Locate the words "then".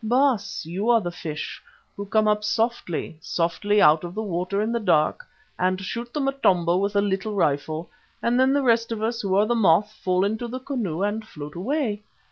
8.39-8.51